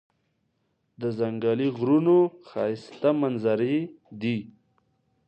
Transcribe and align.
د 1.01 1.03
ځنګلي 1.19 1.67
غرونو 1.77 2.17
ښایسته 2.49 3.09
منظرې 3.21 3.77
دي. 4.21 4.37